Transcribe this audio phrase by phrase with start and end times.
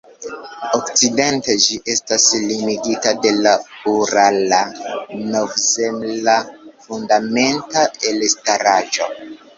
[0.77, 3.53] Okcidente ĝi estas limigita de la
[3.93, 6.39] Urala-Novzemla
[6.89, 9.09] fundamenta elstaraĵo.